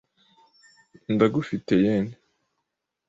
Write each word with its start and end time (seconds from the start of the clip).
Ndagufitiye 1.13 1.77
yen. 1.85 2.07